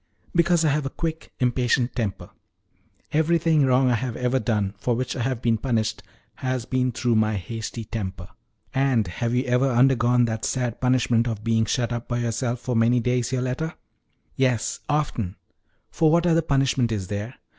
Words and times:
Because 0.33 0.65
I 0.65 0.69
have 0.69 0.87
a 0.87 0.89
quick, 0.89 1.31
impatient 1.39 1.95
temper. 1.95 2.31
Everything 3.11 3.67
wrong 3.67 3.91
I 3.91 3.93
have 3.93 4.15
ever 4.17 4.39
done, 4.39 4.73
for 4.79 4.95
which 4.95 5.15
I 5.15 5.21
have 5.21 5.43
been 5.43 5.59
punished, 5.59 6.01
has 6.37 6.65
been 6.65 6.91
through 6.91 7.13
my 7.17 7.35
hasty 7.35 7.83
temper." 7.83 8.27
"And 8.73 9.05
have 9.05 9.35
you 9.35 9.43
ever 9.43 9.69
undergone 9.69 10.25
that 10.25 10.43
sad 10.43 10.81
punishment 10.81 11.27
of 11.27 11.43
being 11.43 11.65
shut 11.65 11.93
up 11.93 12.07
by 12.07 12.17
yourself 12.17 12.59
for 12.61 12.75
many 12.75 12.99
days, 12.99 13.31
Yoletta?" 13.31 13.75
"Yes, 14.35 14.79
often; 14.89 15.35
for 15.91 16.11
what 16.11 16.25
other 16.25 16.41
punishment 16.41 16.91
is 16.91 17.05
there? 17.07 17.35